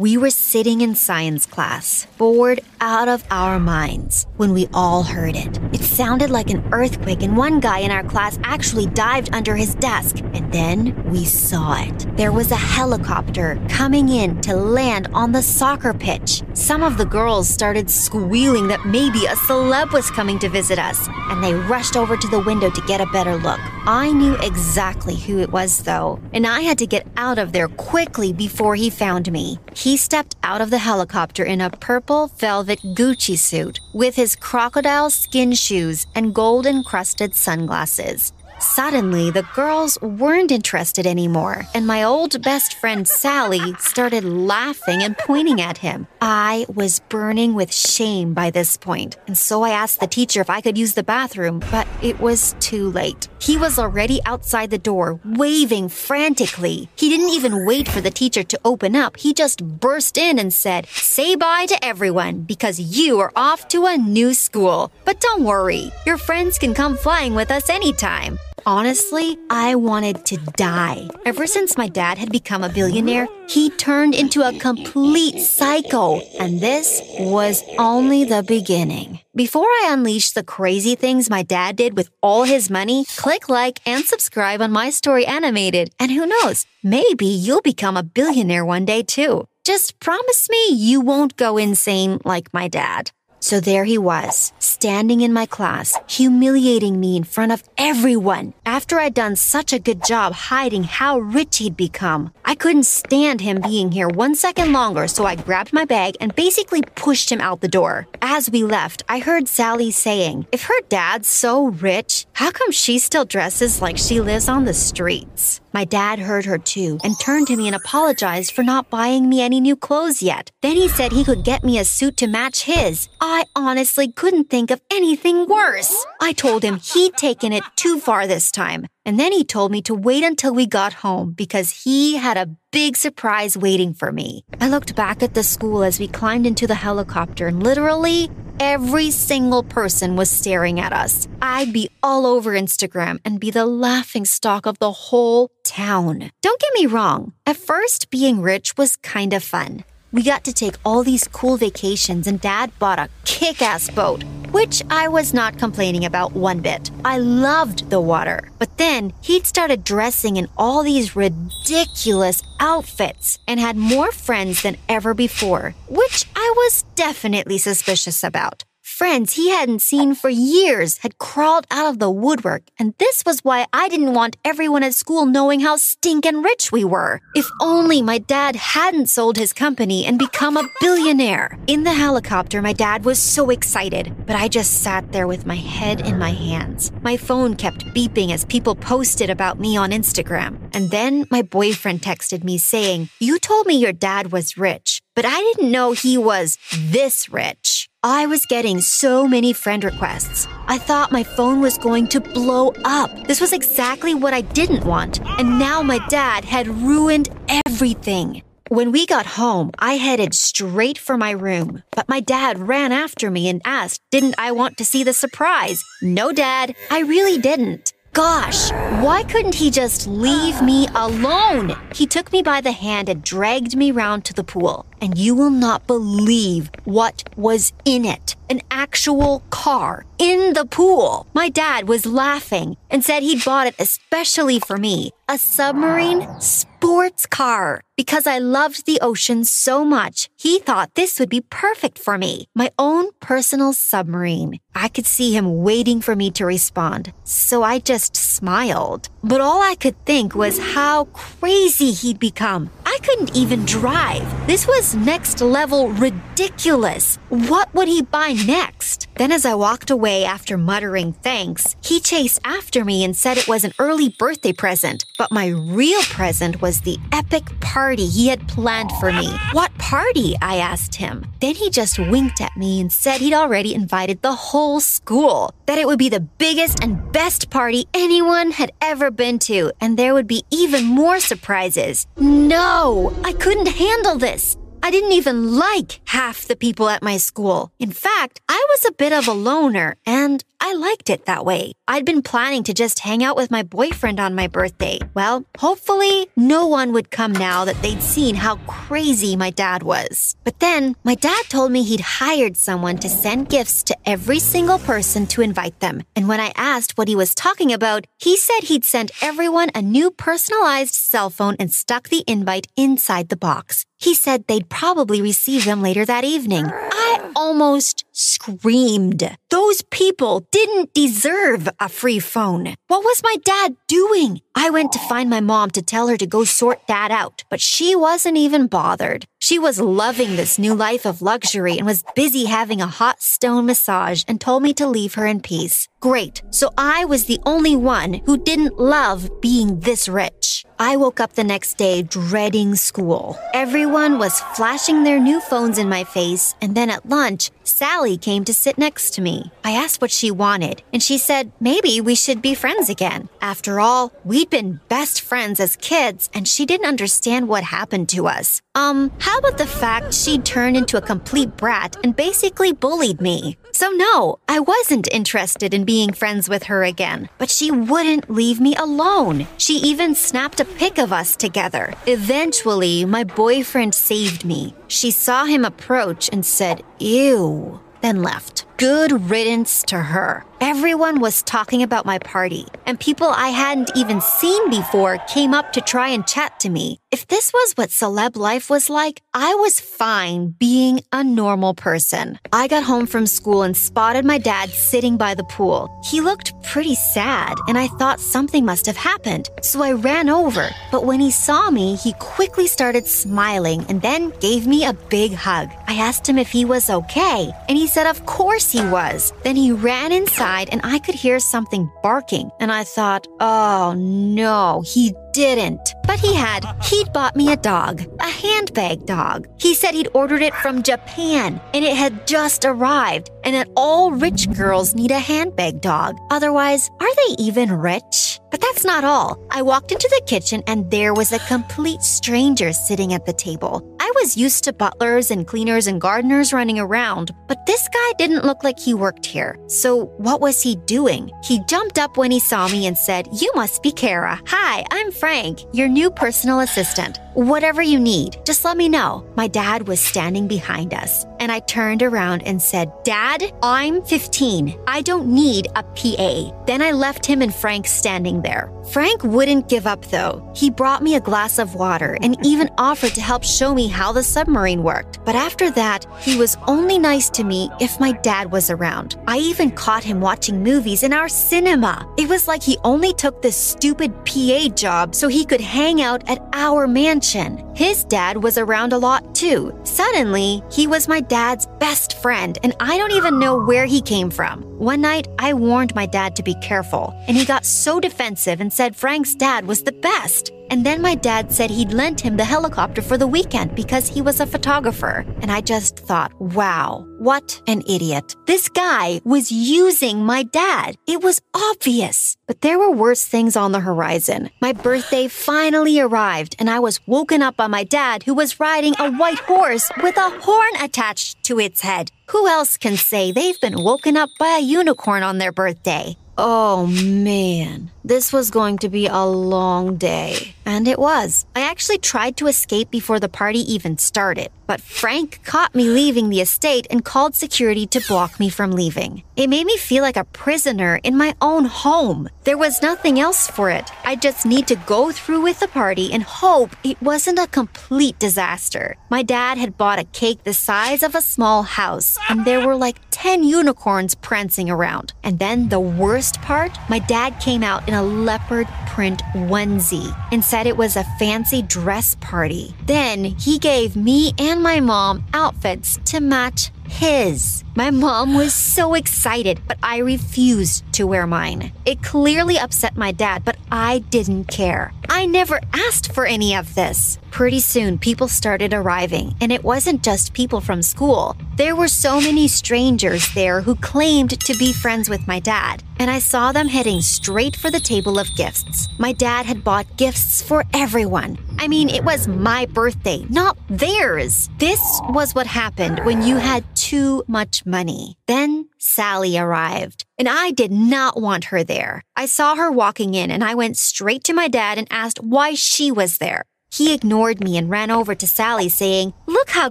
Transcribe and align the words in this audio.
We 0.00 0.16
were 0.16 0.30
sitting 0.30 0.80
in 0.80 0.94
science 0.94 1.44
class, 1.44 2.06
bored 2.18 2.60
out 2.80 3.08
of 3.08 3.24
our 3.32 3.58
minds, 3.58 4.28
when 4.36 4.52
we 4.52 4.68
all 4.72 5.02
heard 5.02 5.34
it. 5.34 5.58
It 5.72 5.82
sounded 5.82 6.30
like 6.30 6.50
an 6.50 6.62
earthquake, 6.72 7.24
and 7.24 7.36
one 7.36 7.58
guy 7.58 7.80
in 7.80 7.90
our 7.90 8.04
class 8.04 8.38
actually 8.44 8.86
dived 8.86 9.34
under 9.34 9.56
his 9.56 9.74
desk. 9.74 10.20
And 10.34 10.52
then 10.52 10.94
we 11.10 11.24
saw 11.24 11.82
it. 11.82 12.16
There 12.16 12.30
was 12.30 12.52
a 12.52 12.56
helicopter 12.56 13.60
coming 13.68 14.08
in 14.08 14.40
to 14.42 14.54
land 14.54 15.08
on 15.14 15.32
the 15.32 15.42
soccer 15.42 15.92
pitch. 15.92 16.44
Some 16.54 16.84
of 16.84 16.96
the 16.96 17.04
girls 17.04 17.48
started 17.48 17.90
squealing 17.90 18.68
that 18.68 18.86
maybe 18.86 19.26
a 19.26 19.34
celeb 19.34 19.92
was 19.92 20.12
coming 20.12 20.38
to 20.38 20.48
visit 20.48 20.78
us, 20.78 21.08
and 21.28 21.42
they 21.42 21.54
rushed 21.54 21.96
over 21.96 22.16
to 22.16 22.28
the 22.28 22.38
window 22.38 22.70
to 22.70 22.80
get 22.82 23.00
a 23.00 23.06
better 23.06 23.34
look. 23.34 23.58
I 23.84 24.12
knew 24.12 24.36
exactly 24.36 25.16
who 25.16 25.40
it 25.40 25.50
was, 25.50 25.82
though, 25.82 26.20
and 26.32 26.46
I 26.46 26.60
had 26.60 26.78
to 26.78 26.86
get 26.86 27.08
out 27.16 27.40
of 27.40 27.52
there 27.52 27.66
quickly 27.66 28.32
before 28.32 28.76
he 28.76 28.90
found 28.90 29.32
me. 29.32 29.58
He 29.74 29.87
stepped 29.96 30.36
out 30.42 30.60
of 30.60 30.70
the 30.70 30.78
helicopter 30.78 31.44
in 31.44 31.60
a 31.60 31.70
purple 31.70 32.28
velvet 32.38 32.80
Gucci 32.94 33.38
suit 33.38 33.80
with 33.92 34.16
his 34.16 34.36
crocodile 34.36 35.10
skin 35.10 35.52
shoes 35.52 36.06
and 36.14 36.34
gold 36.34 36.66
encrusted 36.66 37.34
sunglasses. 37.34 38.32
Suddenly, 38.60 39.30
the 39.30 39.46
girls 39.54 40.00
weren't 40.00 40.50
interested 40.50 41.06
anymore, 41.06 41.64
and 41.74 41.86
my 41.86 42.02
old 42.02 42.42
best 42.42 42.74
friend 42.74 43.06
Sally 43.06 43.74
started 43.78 44.24
laughing 44.24 45.02
and 45.02 45.16
pointing 45.16 45.60
at 45.60 45.78
him. 45.78 46.08
I 46.20 46.66
was 46.74 47.00
burning 47.08 47.54
with 47.54 47.72
shame 47.72 48.34
by 48.34 48.50
this 48.50 48.76
point, 48.76 49.16
and 49.28 49.38
so 49.38 49.62
I 49.62 49.70
asked 49.70 50.00
the 50.00 50.08
teacher 50.08 50.40
if 50.40 50.50
I 50.50 50.60
could 50.60 50.76
use 50.76 50.94
the 50.94 51.04
bathroom, 51.04 51.62
but 51.70 51.86
it 52.02 52.18
was 52.18 52.56
too 52.58 52.90
late. 52.90 53.28
He 53.40 53.56
was 53.56 53.78
already 53.78 54.20
outside 54.26 54.70
the 54.70 54.78
door, 54.78 55.20
waving 55.24 55.88
frantically. 55.88 56.88
He 56.96 57.08
didn't 57.08 57.30
even 57.30 57.64
wait 57.64 57.86
for 57.86 58.00
the 58.00 58.10
teacher 58.10 58.42
to 58.42 58.60
open 58.64 58.96
up, 58.96 59.18
he 59.18 59.32
just 59.32 59.62
burst 59.64 60.18
in 60.18 60.38
and 60.38 60.52
said, 60.52 60.88
Say 60.88 61.36
bye 61.36 61.66
to 61.66 61.84
everyone 61.84 62.42
because 62.42 62.80
you 62.80 63.20
are 63.20 63.32
off 63.36 63.68
to 63.68 63.86
a 63.86 63.96
new 63.96 64.34
school. 64.34 64.90
But 65.04 65.20
don't 65.20 65.44
worry, 65.44 65.92
your 66.04 66.18
friends 66.18 66.58
can 66.58 66.74
come 66.74 66.96
flying 66.96 67.36
with 67.36 67.52
us 67.52 67.70
anytime. 67.70 68.38
Honestly, 68.68 69.38
I 69.48 69.76
wanted 69.76 70.26
to 70.26 70.36
die. 70.58 71.08
Ever 71.24 71.46
since 71.46 71.78
my 71.78 71.88
dad 71.88 72.18
had 72.18 72.30
become 72.30 72.62
a 72.62 72.68
billionaire, 72.68 73.26
he 73.48 73.70
turned 73.70 74.14
into 74.14 74.42
a 74.42 74.52
complete 74.58 75.40
psycho, 75.40 76.20
and 76.38 76.60
this 76.60 77.00
was 77.18 77.64
only 77.78 78.24
the 78.24 78.42
beginning. 78.42 79.20
Before 79.34 79.64
I 79.64 79.88
unleash 79.88 80.32
the 80.32 80.44
crazy 80.44 80.96
things 80.96 81.30
my 81.30 81.42
dad 81.42 81.76
did 81.76 81.96
with 81.96 82.10
all 82.22 82.44
his 82.44 82.68
money, 82.68 83.06
click 83.16 83.48
like 83.48 83.80
and 83.86 84.04
subscribe 84.04 84.60
on 84.60 84.70
my 84.70 84.90
story 84.90 85.24
animated, 85.24 85.88
and 85.98 86.10
who 86.10 86.26
knows, 86.26 86.66
maybe 86.82 87.24
you'll 87.24 87.62
become 87.62 87.96
a 87.96 88.02
billionaire 88.02 88.66
one 88.66 88.84
day 88.84 89.02
too. 89.02 89.48
Just 89.64 89.98
promise 89.98 90.46
me 90.50 90.72
you 90.74 91.00
won't 91.00 91.36
go 91.36 91.56
insane 91.56 92.18
like 92.22 92.52
my 92.52 92.68
dad. 92.68 93.12
So 93.40 93.60
there 93.60 93.84
he 93.84 93.98
was, 93.98 94.52
standing 94.58 95.20
in 95.20 95.32
my 95.32 95.46
class, 95.46 95.96
humiliating 96.08 96.98
me 96.98 97.16
in 97.16 97.24
front 97.24 97.52
of 97.52 97.62
everyone. 97.76 98.52
After 98.66 98.98
I'd 98.98 99.14
done 99.14 99.36
such 99.36 99.72
a 99.72 99.78
good 99.78 100.04
job 100.04 100.32
hiding 100.32 100.84
how 100.84 101.18
rich 101.20 101.58
he'd 101.58 101.76
become, 101.76 102.32
I 102.44 102.54
couldn't 102.54 102.84
stand 102.84 103.40
him 103.40 103.60
being 103.60 103.92
here 103.92 104.08
one 104.08 104.34
second 104.34 104.72
longer, 104.72 105.06
so 105.06 105.24
I 105.24 105.36
grabbed 105.36 105.72
my 105.72 105.84
bag 105.84 106.16
and 106.20 106.34
basically 106.34 106.82
pushed 106.94 107.30
him 107.30 107.40
out 107.40 107.60
the 107.60 107.68
door. 107.68 108.06
As 108.22 108.50
we 108.50 108.64
left, 108.64 109.04
I 109.08 109.20
heard 109.20 109.48
Sally 109.48 109.90
saying, 109.90 110.46
If 110.52 110.64
her 110.64 110.80
dad's 110.88 111.28
so 111.28 111.66
rich, 111.66 112.26
how 112.32 112.50
come 112.50 112.72
she 112.72 112.98
still 112.98 113.24
dresses 113.24 113.80
like 113.80 113.98
she 113.98 114.20
lives 114.20 114.48
on 114.48 114.64
the 114.64 114.74
streets? 114.74 115.60
My 115.72 115.84
dad 115.84 116.18
heard 116.18 116.44
her 116.46 116.58
too 116.58 116.98
and 117.04 117.18
turned 117.20 117.46
to 117.48 117.56
me 117.56 117.66
and 117.66 117.76
apologized 117.76 118.52
for 118.52 118.64
not 118.64 118.90
buying 118.90 119.28
me 119.28 119.40
any 119.40 119.60
new 119.60 119.76
clothes 119.76 120.22
yet. 120.22 120.50
Then 120.62 120.76
he 120.76 120.88
said 120.88 121.12
he 121.12 121.24
could 121.24 121.44
get 121.44 121.62
me 121.62 121.78
a 121.78 121.84
suit 121.84 122.16
to 122.16 122.26
match 122.26 122.64
his. 122.64 123.08
I 123.30 123.44
honestly 123.54 124.10
couldn't 124.10 124.48
think 124.48 124.70
of 124.70 124.80
anything 124.90 125.46
worse. 125.46 126.06
I 126.18 126.32
told 126.32 126.62
him 126.62 126.80
he'd 126.82 127.12
taken 127.18 127.52
it 127.52 127.62
too 127.76 128.00
far 128.00 128.26
this 128.26 128.50
time. 128.50 128.86
And 129.04 129.20
then 129.20 129.32
he 129.32 129.44
told 129.44 129.70
me 129.70 129.82
to 129.82 129.94
wait 129.94 130.24
until 130.24 130.54
we 130.54 130.66
got 130.66 131.04
home 131.04 131.32
because 131.32 131.84
he 131.84 132.16
had 132.16 132.38
a 132.38 132.48
big 132.72 132.96
surprise 132.96 133.54
waiting 133.54 133.92
for 133.92 134.10
me. 134.12 134.46
I 134.62 134.70
looked 134.70 134.96
back 134.96 135.22
at 135.22 135.34
the 135.34 135.42
school 135.42 135.82
as 135.82 136.00
we 136.00 136.08
climbed 136.08 136.46
into 136.46 136.66
the 136.66 136.74
helicopter 136.74 137.48
and 137.48 137.62
literally 137.62 138.30
every 138.60 139.10
single 139.10 139.62
person 139.62 140.16
was 140.16 140.30
staring 140.30 140.80
at 140.80 140.94
us. 140.94 141.28
I'd 141.42 141.70
be 141.70 141.90
all 142.02 142.24
over 142.24 142.52
Instagram 142.52 143.18
and 143.26 143.38
be 143.38 143.50
the 143.50 143.66
laughing 143.66 144.24
stock 144.24 144.64
of 144.64 144.78
the 144.78 144.92
whole 144.92 145.50
town. 145.64 146.30
Don't 146.40 146.60
get 146.60 146.72
me 146.72 146.86
wrong, 146.86 147.34
at 147.44 147.58
first, 147.58 148.08
being 148.08 148.40
rich 148.40 148.78
was 148.78 148.96
kind 148.96 149.34
of 149.34 149.44
fun. 149.44 149.84
We 150.10 150.22
got 150.22 150.44
to 150.44 150.54
take 150.54 150.74
all 150.86 151.04
these 151.04 151.28
cool 151.28 151.58
vacations, 151.58 152.26
and 152.26 152.40
Dad 152.40 152.70
bought 152.78 152.98
a 152.98 153.10
kick 153.24 153.60
ass 153.60 153.90
boat, 153.90 154.24
which 154.52 154.82
I 154.88 155.06
was 155.08 155.34
not 155.34 155.58
complaining 155.58 156.06
about 156.06 156.32
one 156.32 156.60
bit. 156.60 156.90
I 157.04 157.18
loved 157.18 157.90
the 157.90 158.00
water. 158.00 158.48
But 158.58 158.78
then 158.78 159.12
he'd 159.20 159.46
started 159.46 159.84
dressing 159.84 160.36
in 160.36 160.48
all 160.56 160.82
these 160.82 161.14
ridiculous 161.14 162.42
outfits 162.58 163.38
and 163.46 163.60
had 163.60 163.76
more 163.76 164.10
friends 164.10 164.62
than 164.62 164.78
ever 164.88 165.12
before, 165.12 165.74
which 165.88 166.24
I 166.34 166.54
was 166.56 166.84
definitely 166.94 167.58
suspicious 167.58 168.24
about. 168.24 168.64
Friends 168.98 169.34
he 169.34 169.50
hadn't 169.50 169.78
seen 169.78 170.16
for 170.16 170.28
years 170.28 170.98
had 171.04 171.18
crawled 171.18 171.68
out 171.70 171.86
of 171.86 172.00
the 172.00 172.10
woodwork, 172.10 172.64
and 172.80 172.94
this 172.98 173.22
was 173.24 173.44
why 173.44 173.64
I 173.72 173.88
didn't 173.88 174.12
want 174.12 174.36
everyone 174.44 174.82
at 174.82 174.92
school 174.92 175.24
knowing 175.24 175.60
how 175.60 175.76
stinkin' 175.76 176.42
rich 176.42 176.72
we 176.72 176.82
were. 176.82 177.20
If 177.36 177.48
only 177.62 178.02
my 178.02 178.18
dad 178.18 178.56
hadn't 178.56 179.06
sold 179.06 179.36
his 179.36 179.52
company 179.52 180.04
and 180.04 180.18
become 180.18 180.56
a 180.56 180.68
billionaire. 180.80 181.56
In 181.68 181.84
the 181.84 181.94
helicopter, 181.94 182.60
my 182.60 182.72
dad 182.72 183.04
was 183.04 183.20
so 183.20 183.50
excited, 183.50 184.12
but 184.26 184.34
I 184.34 184.48
just 184.48 184.82
sat 184.82 185.12
there 185.12 185.28
with 185.28 185.46
my 185.46 185.54
head 185.54 186.00
in 186.00 186.18
my 186.18 186.32
hands. 186.32 186.90
My 187.00 187.16
phone 187.16 187.54
kept 187.54 187.94
beeping 187.94 188.32
as 188.32 188.46
people 188.46 188.74
posted 188.74 189.30
about 189.30 189.60
me 189.60 189.76
on 189.76 189.92
Instagram. 189.92 190.58
And 190.74 190.90
then 190.90 191.24
my 191.30 191.42
boyfriend 191.42 192.02
texted 192.02 192.42
me 192.42 192.58
saying, 192.58 193.10
You 193.20 193.38
told 193.38 193.68
me 193.68 193.76
your 193.76 193.92
dad 193.92 194.32
was 194.32 194.58
rich, 194.58 195.00
but 195.14 195.24
I 195.24 195.38
didn't 195.38 195.70
know 195.70 195.92
he 195.92 196.18
was 196.18 196.58
this 196.74 197.28
rich. 197.28 197.77
I 198.04 198.26
was 198.26 198.46
getting 198.46 198.80
so 198.80 199.26
many 199.26 199.52
friend 199.52 199.82
requests. 199.82 200.46
I 200.68 200.78
thought 200.78 201.10
my 201.10 201.24
phone 201.24 201.60
was 201.60 201.76
going 201.76 202.06
to 202.08 202.20
blow 202.20 202.72
up. 202.84 203.10
This 203.26 203.40
was 203.40 203.52
exactly 203.52 204.14
what 204.14 204.32
I 204.32 204.42
didn't 204.42 204.84
want. 204.84 205.20
And 205.20 205.58
now 205.58 205.82
my 205.82 205.98
dad 206.06 206.44
had 206.44 206.68
ruined 206.68 207.28
everything. 207.66 208.42
When 208.68 208.92
we 208.92 209.04
got 209.04 209.26
home, 209.26 209.72
I 209.80 209.94
headed 209.94 210.32
straight 210.32 210.96
for 210.96 211.16
my 211.16 211.32
room. 211.32 211.82
But 211.90 212.08
my 212.08 212.20
dad 212.20 212.60
ran 212.60 212.92
after 212.92 213.32
me 213.32 213.48
and 213.48 213.62
asked, 213.64 214.00
Didn't 214.12 214.36
I 214.38 214.52
want 214.52 214.76
to 214.76 214.84
see 214.84 215.02
the 215.02 215.12
surprise? 215.12 215.82
No, 216.00 216.30
Dad, 216.30 216.76
I 216.92 217.00
really 217.00 217.38
didn't. 217.38 217.94
Gosh, 218.18 218.72
why 219.00 219.22
couldn't 219.22 219.54
he 219.54 219.70
just 219.70 220.08
leave 220.08 220.60
me 220.60 220.88
alone? 220.96 221.76
He 221.94 222.04
took 222.04 222.32
me 222.32 222.42
by 222.42 222.60
the 222.60 222.72
hand 222.72 223.08
and 223.08 223.22
dragged 223.22 223.76
me 223.76 223.92
round 223.92 224.24
to 224.24 224.34
the 224.34 224.42
pool. 224.42 224.86
And 225.00 225.16
you 225.16 225.36
will 225.36 225.52
not 225.52 225.86
believe 225.86 226.68
what 226.84 227.22
was 227.36 227.72
in 227.84 228.04
it 228.04 228.34
an 228.50 228.62
actual 228.70 229.42
car 229.50 230.04
in 230.18 230.54
the 230.54 230.64
pool. 230.64 231.26
My 231.34 231.48
dad 231.48 231.88
was 231.88 232.06
laughing 232.06 232.76
and 232.90 233.04
said 233.04 233.22
he'd 233.22 233.44
bought 233.44 233.66
it 233.66 233.74
especially 233.78 234.58
for 234.60 234.76
me 234.76 235.12
a 235.28 235.36
submarine 235.36 236.26
sports 236.40 237.26
car. 237.26 237.82
Because 237.96 238.26
I 238.26 238.38
loved 238.38 238.86
the 238.86 238.98
ocean 239.02 239.44
so 239.44 239.84
much, 239.84 240.30
he 240.36 240.58
thought 240.58 240.94
this 240.94 241.18
would 241.18 241.28
be 241.28 241.42
perfect 241.50 241.98
for 241.98 242.16
me. 242.16 242.46
My 242.54 242.70
own 242.78 243.10
personal 243.20 243.72
submarine. 243.72 244.60
I 244.74 244.88
could 244.88 245.06
see 245.06 245.36
him 245.36 245.62
waiting 245.62 246.00
for 246.00 246.14
me 246.16 246.30
to 246.30 246.46
respond, 246.46 247.12
so 247.24 247.62
I 247.62 247.80
just 247.80 248.16
smiled. 248.16 249.08
But 249.22 249.40
all 249.40 249.60
I 249.60 249.74
could 249.74 250.02
think 250.06 250.34
was 250.34 250.74
how 250.74 251.06
crazy 251.06 251.90
he'd 251.90 252.20
become. 252.20 252.70
Couldn't 253.02 253.36
even 253.36 253.64
drive. 253.64 254.46
This 254.46 254.66
was 254.66 254.94
next 254.94 255.40
level 255.40 255.88
ridiculous. 255.90 257.16
What 257.28 257.72
would 257.74 257.88
he 257.88 258.02
buy 258.02 258.32
next? 258.32 259.07
Then, 259.18 259.32
as 259.32 259.44
I 259.44 259.54
walked 259.54 259.90
away 259.90 260.24
after 260.24 260.56
muttering 260.56 261.12
thanks, 261.12 261.74
he 261.82 261.98
chased 261.98 262.38
after 262.44 262.84
me 262.84 263.02
and 263.02 263.16
said 263.16 263.36
it 263.36 263.48
was 263.48 263.64
an 263.64 263.72
early 263.80 264.10
birthday 264.10 264.52
present. 264.52 265.04
But 265.18 265.32
my 265.32 265.48
real 265.48 266.02
present 266.02 266.62
was 266.62 266.82
the 266.82 266.98
epic 267.10 267.46
party 267.58 268.06
he 268.06 268.28
had 268.28 268.46
planned 268.46 268.92
for 269.00 269.10
me. 269.12 269.28
What 269.50 269.76
party? 269.78 270.36
I 270.40 270.58
asked 270.58 270.94
him. 270.94 271.26
Then 271.40 271.56
he 271.56 271.68
just 271.68 271.98
winked 271.98 272.40
at 272.40 272.56
me 272.56 272.80
and 272.80 272.92
said 272.92 273.20
he'd 273.20 273.34
already 273.34 273.74
invited 273.74 274.22
the 274.22 274.34
whole 274.34 274.78
school, 274.78 275.52
that 275.66 275.78
it 275.78 275.86
would 275.88 275.98
be 275.98 276.08
the 276.08 276.20
biggest 276.20 276.84
and 276.84 277.10
best 277.10 277.50
party 277.50 277.86
anyone 277.94 278.52
had 278.52 278.70
ever 278.80 279.10
been 279.10 279.40
to, 279.40 279.72
and 279.80 279.98
there 279.98 280.14
would 280.14 280.28
be 280.28 280.44
even 280.52 280.84
more 280.84 281.18
surprises. 281.18 282.06
No, 282.18 283.12
I 283.24 283.32
couldn't 283.32 283.66
handle 283.66 284.16
this. 284.16 284.56
I 284.82 284.90
didn't 284.90 285.12
even 285.12 285.58
like 285.58 286.00
half 286.06 286.46
the 286.46 286.56
people 286.56 286.88
at 286.88 287.02
my 287.02 287.16
school. 287.16 287.72
In 287.78 287.90
fact, 287.90 288.40
I 288.48 288.64
was 288.70 288.84
a 288.84 288.92
bit 288.92 289.12
of 289.12 289.28
a 289.28 289.32
loner 289.32 289.96
and 290.06 290.44
I 290.60 290.74
liked 290.74 291.08
it 291.08 291.26
that 291.26 291.44
way. 291.44 291.72
I'd 291.86 292.04
been 292.04 292.22
planning 292.22 292.64
to 292.64 292.74
just 292.74 292.98
hang 293.00 293.22
out 293.22 293.36
with 293.36 293.50
my 293.50 293.62
boyfriend 293.62 294.18
on 294.18 294.34
my 294.34 294.48
birthday. 294.48 294.98
Well, 295.14 295.44
hopefully, 295.56 296.28
no 296.36 296.66
one 296.66 296.92
would 296.92 297.10
come 297.10 297.32
now 297.32 297.64
that 297.64 297.80
they'd 297.80 298.02
seen 298.02 298.34
how 298.34 298.56
crazy 298.66 299.36
my 299.36 299.50
dad 299.50 299.82
was. 299.82 300.36
But 300.44 300.58
then, 300.58 300.96
my 301.04 301.14
dad 301.14 301.44
told 301.48 301.70
me 301.70 301.82
he'd 301.82 302.00
hired 302.00 302.56
someone 302.56 302.98
to 302.98 303.08
send 303.08 303.48
gifts 303.48 303.82
to 303.84 303.96
every 304.04 304.40
single 304.40 304.78
person 304.80 305.26
to 305.28 305.42
invite 305.42 305.78
them. 305.80 306.02
And 306.16 306.28
when 306.28 306.40
I 306.40 306.52
asked 306.56 306.98
what 306.98 307.08
he 307.08 307.16
was 307.16 307.34
talking 307.34 307.72
about, 307.72 308.06
he 308.18 308.36
said 308.36 308.64
he'd 308.64 308.84
sent 308.84 309.22
everyone 309.22 309.70
a 309.74 309.82
new 309.82 310.10
personalized 310.10 310.94
cell 310.94 311.30
phone 311.30 311.56
and 311.58 311.72
stuck 311.72 312.08
the 312.08 312.24
invite 312.26 312.66
inside 312.76 313.28
the 313.28 313.36
box. 313.36 313.84
He 314.00 314.14
said 314.14 314.46
they'd 314.46 314.67
probably 314.68 315.22
receive 315.22 315.64
them 315.64 315.82
later 315.82 316.04
that 316.04 316.24
evening. 316.24 316.66
I 316.66 317.30
almost 317.34 318.04
screamed. 318.12 319.36
Those 319.50 319.82
people 319.82 320.46
didn't 320.50 320.92
deserve 320.94 321.68
a 321.80 321.88
free 321.88 322.18
phone. 322.18 322.74
What 322.88 323.04
was 323.04 323.22
my 323.22 323.36
dad 323.44 323.76
doing? 323.86 324.40
I 324.54 324.70
went 324.70 324.92
to 324.92 324.98
find 324.98 325.30
my 325.30 325.40
mom 325.40 325.70
to 325.70 325.82
tell 325.82 326.08
her 326.08 326.16
to 326.16 326.26
go 326.26 326.44
sort 326.44 326.80
that 326.88 327.10
out, 327.10 327.44
but 327.48 327.60
she 327.60 327.94
wasn't 327.94 328.36
even 328.36 328.66
bothered. 328.66 329.26
She 329.48 329.58
was 329.58 329.80
loving 329.80 330.36
this 330.36 330.58
new 330.58 330.74
life 330.74 331.06
of 331.06 331.22
luxury 331.22 331.78
and 331.78 331.86
was 331.86 332.04
busy 332.14 332.44
having 332.44 332.82
a 332.82 332.86
hot 332.86 333.22
stone 333.22 333.64
massage 333.64 334.22
and 334.28 334.38
told 334.38 334.62
me 334.62 334.74
to 334.74 334.86
leave 334.86 335.14
her 335.14 335.24
in 335.24 335.40
peace. 335.40 335.88
Great. 336.00 336.42
So 336.50 336.70
I 336.76 337.06
was 337.06 337.24
the 337.24 337.40
only 337.46 337.74
one 337.74 338.12
who 338.26 338.36
didn't 338.36 338.78
love 338.78 339.40
being 339.40 339.80
this 339.80 340.06
rich. 340.06 340.66
I 340.78 340.96
woke 340.96 341.18
up 341.18 341.32
the 341.32 341.42
next 341.42 341.78
day 341.78 342.02
dreading 342.02 342.76
school. 342.76 343.36
Everyone 343.52 344.18
was 344.18 344.40
flashing 344.54 345.02
their 345.02 345.18
new 345.18 345.40
phones 345.40 345.78
in 345.78 345.88
my 345.88 346.04
face, 346.04 346.54
and 346.60 346.76
then 346.76 346.88
at 346.88 347.08
lunch, 347.08 347.50
Sally 347.64 348.16
came 348.16 348.44
to 348.44 348.54
sit 348.54 348.78
next 348.78 349.10
to 349.14 349.20
me. 349.20 349.50
I 349.64 349.72
asked 349.72 350.00
what 350.00 350.12
she 350.12 350.30
wanted, 350.30 350.82
and 350.92 351.02
she 351.02 351.18
said 351.18 351.50
maybe 351.58 352.00
we 352.00 352.14
should 352.14 352.40
be 352.40 352.54
friends 352.54 352.88
again. 352.88 353.28
After 353.40 353.80
all, 353.80 354.12
we'd 354.24 354.50
been 354.50 354.80
best 354.88 355.20
friends 355.20 355.58
as 355.58 355.74
kids, 355.76 356.30
and 356.32 356.46
she 356.46 356.64
didn't 356.64 356.86
understand 356.86 357.48
what 357.48 357.64
happened 357.64 358.08
to 358.10 358.28
us. 358.28 358.62
Um, 358.78 359.10
how 359.18 359.36
about 359.38 359.58
the 359.58 359.66
fact 359.66 360.14
she 360.14 360.38
turned 360.38 360.76
into 360.76 360.96
a 360.96 361.02
complete 361.02 361.56
brat 361.56 361.96
and 362.04 362.14
basically 362.14 362.72
bullied 362.72 363.20
me? 363.20 363.58
So 363.72 363.90
no, 363.90 364.38
I 364.48 364.60
wasn't 364.60 365.10
interested 365.10 365.74
in 365.74 365.84
being 365.84 366.12
friends 366.12 366.48
with 366.48 366.62
her 366.64 366.84
again, 366.84 367.28
but 367.38 367.50
she 367.50 367.72
wouldn't 367.72 368.30
leave 368.30 368.60
me 368.60 368.76
alone. 368.76 369.48
She 369.56 369.78
even 369.78 370.14
snapped 370.14 370.60
a 370.60 370.64
pic 370.64 370.98
of 370.98 371.12
us 371.12 371.34
together. 371.34 371.92
Eventually, 372.06 373.04
my 373.04 373.24
boyfriend 373.24 373.96
saved 373.96 374.44
me. 374.44 374.76
She 374.86 375.10
saw 375.10 375.44
him 375.44 375.64
approach 375.64 376.30
and 376.32 376.46
said, 376.46 376.84
Ew, 377.00 377.80
then 378.00 378.22
left. 378.22 378.64
Good 378.78 379.28
riddance 379.28 379.82
to 379.88 379.96
her. 379.96 380.44
Everyone 380.60 381.20
was 381.20 381.42
talking 381.42 381.82
about 381.82 382.06
my 382.06 382.18
party, 382.18 382.66
and 382.86 382.98
people 382.98 383.28
I 383.28 383.48
hadn't 383.48 383.90
even 383.96 384.20
seen 384.20 384.70
before 384.70 385.18
came 385.28 385.52
up 385.54 385.72
to 385.72 385.80
try 385.80 386.08
and 386.08 386.26
chat 386.26 386.60
to 386.60 386.68
me. 386.68 387.00
If 387.10 387.26
this 387.26 387.52
was 387.52 387.72
what 387.74 387.90
celeb 387.90 388.36
life 388.36 388.68
was 388.68 388.90
like, 388.90 389.22
I 389.32 389.54
was 389.54 389.80
fine 389.80 390.48
being 390.58 391.00
a 391.12 391.24
normal 391.24 391.74
person. 391.74 392.38
I 392.52 392.68
got 392.68 392.82
home 392.82 393.06
from 393.06 393.26
school 393.26 393.62
and 393.62 393.76
spotted 393.76 394.24
my 394.24 394.38
dad 394.38 394.70
sitting 394.70 395.16
by 395.16 395.34
the 395.34 395.44
pool. 395.44 395.88
He 396.04 396.20
looked 396.20 396.60
pretty 396.62 396.96
sad, 396.96 397.56
and 397.66 397.78
I 397.78 397.86
thought 397.86 398.20
something 398.20 398.64
must 398.64 398.86
have 398.86 398.96
happened, 398.96 399.48
so 399.62 399.82
I 399.82 399.92
ran 399.92 400.28
over. 400.28 400.70
But 400.90 401.04
when 401.04 401.20
he 401.20 401.30
saw 401.30 401.70
me, 401.70 401.96
he 401.96 402.12
quickly 402.14 402.66
started 402.66 403.06
smiling 403.06 403.86
and 403.88 404.02
then 404.02 404.30
gave 404.40 404.66
me 404.66 404.84
a 404.84 404.92
big 404.92 405.34
hug. 405.34 405.70
I 405.86 405.94
asked 405.94 406.28
him 406.28 406.38
if 406.38 406.50
he 406.50 406.64
was 406.64 406.90
okay, 406.90 407.50
and 407.68 407.78
he 407.78 407.86
said, 407.86 408.06
Of 408.06 408.26
course 408.26 408.67
he 408.72 408.84
was. 408.88 409.32
Then 409.42 409.56
he 409.56 409.72
ran 409.72 410.12
inside 410.12 410.68
and 410.70 410.80
I 410.84 410.98
could 410.98 411.14
hear 411.14 411.38
something 411.38 411.90
barking. 412.02 412.50
And 412.60 412.70
I 412.72 412.84
thought, 412.84 413.26
oh 413.40 413.94
no, 413.96 414.82
he 414.86 415.14
didn't. 415.32 415.94
But 416.06 416.20
he 416.20 416.34
had. 416.34 416.64
He'd 416.82 417.12
bought 417.12 417.36
me 417.36 417.52
a 417.52 417.56
dog, 417.56 418.02
a 418.20 418.28
handbag 418.28 419.06
dog. 419.06 419.46
He 419.58 419.74
said 419.74 419.94
he'd 419.94 420.08
ordered 420.14 420.42
it 420.42 420.54
from 420.54 420.82
Japan 420.82 421.60
and 421.74 421.84
it 421.84 421.96
had 421.96 422.26
just 422.26 422.64
arrived, 422.64 423.30
and 423.44 423.54
that 423.54 423.68
all 423.76 424.12
rich 424.12 424.50
girls 424.52 424.94
need 424.94 425.10
a 425.10 425.18
handbag 425.18 425.80
dog. 425.80 426.16
Otherwise, 426.30 426.90
are 427.00 427.14
they 427.14 427.34
even 427.38 427.72
rich? 427.72 428.40
But 428.50 428.60
that's 428.62 428.84
not 428.84 429.04
all. 429.04 429.44
I 429.50 429.62
walked 429.62 429.92
into 429.92 430.08
the 430.08 430.24
kitchen 430.26 430.62
and 430.66 430.90
there 430.90 431.12
was 431.12 431.32
a 431.32 431.38
complete 431.40 432.02
stranger 432.02 432.72
sitting 432.72 433.12
at 433.12 433.26
the 433.26 433.32
table. 433.32 433.82
I 434.00 434.10
was 434.16 434.36
used 434.36 434.64
to 434.64 434.72
butlers 434.72 435.30
and 435.30 435.46
cleaners 435.46 435.86
and 435.86 436.00
gardeners 436.00 436.52
running 436.52 436.78
around, 436.78 437.34
but 437.46 437.66
this 437.66 437.88
guy 437.92 438.12
didn't 438.16 438.44
look 438.44 438.64
like 438.64 438.78
he 438.78 438.94
worked 438.94 439.26
here. 439.26 439.58
So, 439.66 440.06
what 440.16 440.40
was 440.40 440.62
he 440.62 440.76
doing? 440.86 441.30
He 441.44 441.62
jumped 441.68 441.98
up 441.98 442.16
when 442.16 442.30
he 442.30 442.40
saw 442.40 442.68
me 442.68 442.86
and 442.86 442.96
said, 442.96 443.28
You 443.32 443.52
must 443.54 443.82
be 443.82 443.92
Kara. 443.92 444.40
Hi, 444.46 444.84
I'm 444.90 445.10
Frank, 445.18 445.64
your 445.72 445.88
new 445.88 446.12
personal 446.12 446.60
assistant. 446.60 447.18
Whatever 447.34 447.82
you 447.82 447.98
need, 447.98 448.38
just 448.44 448.64
let 448.64 448.76
me 448.76 448.88
know. 448.88 449.24
My 449.36 449.48
dad 449.48 449.88
was 449.88 450.00
standing 450.00 450.46
behind 450.46 450.94
us, 450.94 451.24
and 451.40 451.50
I 451.50 451.58
turned 451.60 452.02
around 452.02 452.42
and 452.42 452.60
said, 452.60 452.92
Dad, 453.02 453.52
I'm 453.62 454.02
15. 454.04 454.78
I 454.86 455.02
don't 455.02 455.26
need 455.28 455.68
a 455.74 455.82
PA. 455.82 456.64
Then 456.66 456.82
I 456.82 456.92
left 456.92 457.26
him 457.26 457.42
and 457.42 457.54
Frank 457.54 457.86
standing 457.86 458.42
there. 458.42 458.72
Frank 458.92 459.22
wouldn't 459.22 459.68
give 459.68 459.86
up 459.86 460.04
though. 460.06 460.50
He 460.56 460.70
brought 460.70 461.02
me 461.02 461.14
a 461.14 461.20
glass 461.20 461.58
of 461.58 461.74
water 461.74 462.16
and 462.22 462.36
even 462.46 462.70
offered 462.78 463.14
to 463.14 463.20
help 463.20 463.44
show 463.44 463.74
me 463.74 463.86
how 463.86 464.12
the 464.12 464.22
submarine 464.22 464.82
worked. 464.82 465.22
But 465.24 465.34
after 465.34 465.70
that, 465.72 466.06
he 466.20 466.38
was 466.38 466.56
only 466.66 466.98
nice 466.98 467.28
to 467.30 467.44
me 467.44 467.70
if 467.80 468.00
my 468.00 468.12
dad 468.12 468.50
was 468.50 468.70
around. 468.70 469.16
I 469.26 469.38
even 469.38 469.70
caught 469.70 470.02
him 470.02 470.20
watching 470.20 470.62
movies 470.62 471.02
in 471.02 471.12
our 471.12 471.28
cinema. 471.28 472.08
It 472.16 472.28
was 472.28 472.48
like 472.48 472.62
he 472.62 472.78
only 472.82 473.12
took 473.12 473.42
this 473.42 473.56
stupid 473.56 474.12
PA 474.24 474.68
job 475.08 475.14
so 475.14 475.28
he 475.28 475.44
could 475.44 475.60
hang 475.60 476.00
out 476.02 476.28
at 476.28 476.40
our 476.52 476.86
mansion. 476.86 477.64
His 477.74 478.04
dad 478.04 478.42
was 478.42 478.58
around 478.58 478.92
a 478.92 478.98
lot 478.98 479.34
too. 479.34 479.72
Suddenly, 479.84 480.62
he 480.70 480.86
was 480.86 481.08
my 481.08 481.20
dad's 481.20 481.66
best 481.78 482.20
friend, 482.20 482.58
and 482.62 482.74
I 482.80 482.98
don't 482.98 483.12
even 483.12 483.38
know 483.38 483.56
where 483.56 483.86
he 483.86 484.00
came 484.00 484.30
from. 484.30 484.62
One 484.78 485.00
night, 485.00 485.28
I 485.38 485.54
warned 485.54 485.94
my 485.94 486.06
dad 486.06 486.36
to 486.36 486.42
be 486.42 486.54
careful, 486.62 487.14
and 487.26 487.36
he 487.36 487.44
got 487.44 487.64
so 487.64 488.00
defensive 488.00 488.60
and 488.60 488.72
said 488.72 488.96
Frank's 488.96 489.34
dad 489.34 489.66
was 489.66 489.82
the 489.82 489.92
best. 489.92 490.52
And 490.70 490.84
then 490.84 491.00
my 491.00 491.14
dad 491.14 491.50
said 491.50 491.70
he'd 491.70 491.92
lent 491.92 492.20
him 492.20 492.36
the 492.36 492.44
helicopter 492.44 493.00
for 493.00 493.16
the 493.16 493.26
weekend 493.26 493.74
because 493.74 494.06
he 494.06 494.20
was 494.20 494.40
a 494.40 494.46
photographer. 494.46 495.24
And 495.40 495.50
I 495.50 495.60
just 495.60 495.98
thought, 495.98 496.32
wow, 496.40 497.06
what 497.18 497.60
an 497.66 497.82
idiot. 497.88 498.36
This 498.46 498.68
guy 498.68 499.20
was 499.24 499.50
using 499.50 500.24
my 500.24 500.42
dad. 500.42 500.96
It 501.06 501.22
was 501.22 501.40
obvious. 501.54 502.36
But 502.46 502.60
there 502.60 502.78
were 502.78 502.90
worse 502.90 503.24
things 503.24 503.56
on 503.56 503.72
the 503.72 503.80
horizon. 503.80 504.50
My 504.60 504.72
birthday 504.72 505.28
finally 505.28 506.00
arrived, 506.00 506.56
and 506.58 506.68
I 506.68 506.80
was 506.80 507.00
woken 507.06 507.42
up 507.42 507.56
by 507.56 507.66
my 507.66 507.84
dad, 507.84 508.22
who 508.22 508.34
was 508.34 508.60
riding 508.60 508.94
a 508.98 509.10
white 509.10 509.38
horse 509.40 509.90
with 510.02 510.16
a 510.16 510.30
horn 510.40 510.70
attached 510.80 511.42
to 511.44 511.58
its 511.58 511.80
head. 511.80 512.10
Who 512.30 512.46
else 512.46 512.76
can 512.76 512.96
say 512.96 513.32
they've 513.32 513.60
been 513.60 513.82
woken 513.82 514.16
up 514.16 514.28
by 514.38 514.58
a 514.58 514.62
unicorn 514.62 515.22
on 515.22 515.38
their 515.38 515.52
birthday? 515.52 516.16
Oh 516.40 516.86
man, 516.86 517.90
this 518.08 518.32
was 518.32 518.50
going 518.50 518.78
to 518.78 518.88
be 518.88 519.06
a 519.06 519.24
long 519.24 519.96
day. 519.96 520.54
And 520.64 520.88
it 520.88 520.98
was. 520.98 521.46
I 521.54 521.60
actually 521.60 521.98
tried 521.98 522.36
to 522.38 522.46
escape 522.46 522.90
before 522.90 523.20
the 523.20 523.28
party 523.28 523.60
even 523.72 523.96
started, 523.96 524.50
but 524.66 524.82
Frank 524.82 525.40
caught 525.44 525.74
me 525.74 525.88
leaving 525.88 526.28
the 526.28 526.42
estate 526.42 526.86
and 526.90 527.04
called 527.04 527.34
security 527.34 527.86
to 527.86 528.06
block 528.06 528.38
me 528.38 528.50
from 528.50 528.72
leaving. 528.72 529.22
It 529.34 529.48
made 529.48 529.64
me 529.64 529.78
feel 529.78 530.02
like 530.02 530.18
a 530.18 530.24
prisoner 530.24 531.00
in 531.02 531.16
my 531.16 531.34
own 531.40 531.64
home. 531.64 532.28
There 532.44 532.58
was 532.58 532.82
nothing 532.82 533.18
else 533.18 533.46
for 533.48 533.70
it. 533.70 533.90
I 534.04 534.16
just 534.16 534.44
need 534.44 534.66
to 534.68 534.76
go 534.76 535.10
through 535.10 535.40
with 535.42 535.60
the 535.60 535.68
party 535.68 536.12
and 536.12 536.22
hope 536.22 536.76
it 536.84 537.00
wasn't 537.00 537.38
a 537.38 537.46
complete 537.46 538.18
disaster. 538.18 538.96
My 539.08 539.22
dad 539.22 539.56
had 539.56 539.78
bought 539.78 539.98
a 539.98 540.04
cake 540.04 540.44
the 540.44 540.54
size 540.54 541.02
of 541.02 541.14
a 541.14 541.22
small 541.22 541.62
house, 541.62 542.18
and 542.28 542.44
there 542.44 542.66
were 542.66 542.76
like 542.76 543.00
10 543.10 543.42
unicorns 543.42 544.14
prancing 544.14 544.68
around. 544.68 545.12
And 545.24 545.38
then 545.38 545.70
the 545.70 545.80
worst 545.80 546.42
part, 546.42 546.76
my 546.90 546.98
dad 546.98 547.40
came 547.40 547.62
out 547.62 547.88
in 547.88 547.94
a 547.94 547.97
leopard 548.02 548.66
print 548.86 549.22
onesie 549.34 550.14
and 550.32 550.44
said 550.44 550.66
it 550.66 550.76
was 550.76 550.96
a 550.96 551.04
fancy 551.18 551.62
dress 551.62 552.14
party. 552.20 552.74
Then 552.86 553.24
he 553.24 553.58
gave 553.58 553.96
me 553.96 554.32
and 554.38 554.62
my 554.62 554.80
mom 554.80 555.24
outfits 555.34 555.98
to 556.06 556.20
match 556.20 556.70
his. 556.88 557.64
My 557.78 557.92
mom 557.92 558.34
was 558.34 558.52
so 558.52 558.94
excited, 558.94 559.60
but 559.68 559.78
I 559.84 559.98
refused 559.98 560.82
to 560.94 561.06
wear 561.06 561.28
mine. 561.28 561.70
It 561.86 562.02
clearly 562.02 562.58
upset 562.58 562.96
my 562.96 563.12
dad, 563.12 563.44
but 563.44 563.56
I 563.70 564.00
didn't 564.10 564.46
care. 564.46 564.92
I 565.08 565.26
never 565.26 565.60
asked 565.72 566.12
for 566.12 566.26
any 566.26 566.56
of 566.56 566.74
this. 566.74 567.20
Pretty 567.30 567.60
soon, 567.60 567.96
people 567.96 568.26
started 568.26 568.74
arriving, 568.74 569.36
and 569.40 569.52
it 569.52 569.62
wasn't 569.62 570.02
just 570.02 570.32
people 570.32 570.60
from 570.60 570.82
school. 570.82 571.36
There 571.54 571.76
were 571.76 571.86
so 571.86 572.20
many 572.20 572.48
strangers 572.48 573.32
there 573.32 573.60
who 573.60 573.76
claimed 573.76 574.40
to 574.40 574.58
be 574.58 574.72
friends 574.72 575.08
with 575.08 575.28
my 575.28 575.38
dad, 575.38 575.84
and 576.00 576.10
I 576.10 576.18
saw 576.18 576.50
them 576.50 576.66
heading 576.66 577.00
straight 577.00 577.54
for 577.54 577.70
the 577.70 577.78
table 577.78 578.18
of 578.18 578.34
gifts. 578.34 578.88
My 578.98 579.12
dad 579.12 579.46
had 579.46 579.62
bought 579.62 579.96
gifts 579.96 580.42
for 580.42 580.64
everyone 580.74 581.38
I 581.60 581.66
mean, 581.66 581.88
it 581.88 582.04
was 582.04 582.28
my 582.28 582.66
birthday, 582.66 583.26
not 583.30 583.58
theirs. 583.68 584.48
This 584.58 584.80
was 585.08 585.34
what 585.34 585.48
happened 585.48 585.98
when 586.04 586.22
you 586.22 586.36
had 586.36 586.64
too 586.76 587.24
much 587.26 587.66
money. 587.68 588.16
Then 588.26 588.68
Sally 588.78 589.38
arrived, 589.38 590.04
and 590.18 590.28
I 590.28 590.50
did 590.50 590.72
not 590.72 591.20
want 591.20 591.44
her 591.44 591.62
there. 591.62 592.02
I 592.16 592.26
saw 592.26 592.56
her 592.56 592.72
walking 592.72 593.14
in, 593.14 593.30
and 593.30 593.44
I 593.44 593.54
went 593.54 593.76
straight 593.76 594.24
to 594.24 594.34
my 594.34 594.48
dad 594.48 594.78
and 594.78 594.88
asked 594.90 595.22
why 595.22 595.54
she 595.54 595.92
was 595.92 596.18
there. 596.18 596.42
He 596.70 596.92
ignored 596.92 597.42
me 597.42 597.56
and 597.56 597.70
ran 597.70 597.90
over 597.90 598.14
to 598.14 598.26
Sally, 598.26 598.68
saying, 598.68 599.14
Look 599.26 599.50
how 599.50 599.70